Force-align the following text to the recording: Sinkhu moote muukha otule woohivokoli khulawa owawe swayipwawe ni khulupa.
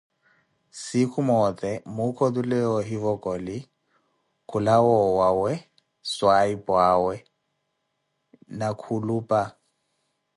Sinkhu 0.83 1.19
moote 1.27 1.69
muukha 1.95 2.23
otule 2.27 2.57
woohivokoli 2.71 3.57
khulawa 4.49 4.93
owawe 5.07 5.53
swayipwawe 6.13 7.15
ni 8.57 8.67
khulupa. 8.81 9.41